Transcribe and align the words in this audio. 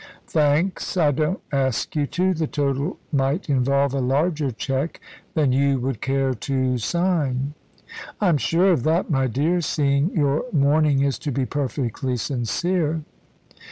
"Thanks. 0.25 0.97
I 0.97 1.11
don't 1.11 1.41
ask 1.51 1.95
you 1.95 2.07
to. 2.07 2.33
The 2.33 2.47
total 2.47 2.97
might 3.11 3.51
involve 3.51 3.93
a 3.93 3.99
larger 3.99 4.49
cheque 4.49 4.99
than 5.35 5.51
you 5.51 5.77
would 5.79 6.01
care 6.01 6.33
to 6.33 6.79
sign." 6.79 7.53
"I'm 8.19 8.37
sure 8.37 8.71
of 8.71 8.81
that, 8.81 9.11
my 9.11 9.27
dear, 9.27 9.61
seeing 9.61 10.09
your 10.09 10.45
mourning 10.51 11.03
is 11.03 11.19
to 11.19 11.31
be 11.31 11.45
perfectly 11.45 12.17
sincere." 12.17 13.03